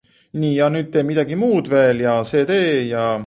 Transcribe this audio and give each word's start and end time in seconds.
Thinner 0.33 0.81
deposits 0.81 0.95
are 0.95 0.99
in 1.01 1.15
the 1.15 1.35
northeast 1.35 1.71
where 1.71 1.93
the 1.93 1.99
loess 2.03 2.33
only 2.33 2.45
fills 2.45 2.47
basins. 2.47 3.19